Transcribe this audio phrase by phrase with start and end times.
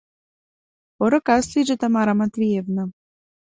[0.97, 2.83] —Поро кас лийже, Тамара Матвеевна!